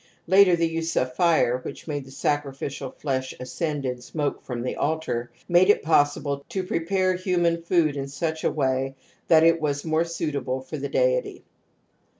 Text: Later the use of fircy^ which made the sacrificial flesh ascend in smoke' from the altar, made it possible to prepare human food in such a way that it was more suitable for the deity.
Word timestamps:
Later 0.25 0.55
the 0.55 0.67
use 0.67 0.95
of 0.95 1.15
fircy^ 1.15 1.63
which 1.63 1.87
made 1.87 2.05
the 2.05 2.09
sacrificial 2.11 2.89
flesh 2.89 3.35
ascend 3.39 3.85
in 3.85 4.01
smoke' 4.01 4.41
from 4.43 4.63
the 4.63 4.75
altar, 4.75 5.29
made 5.47 5.69
it 5.69 5.83
possible 5.83 6.43
to 6.49 6.63
prepare 6.63 7.13
human 7.13 7.61
food 7.61 7.95
in 7.95 8.07
such 8.07 8.43
a 8.43 8.49
way 8.49 8.95
that 9.27 9.43
it 9.43 9.61
was 9.61 9.85
more 9.85 10.03
suitable 10.03 10.59
for 10.59 10.77
the 10.77 10.89
deity. 10.89 11.43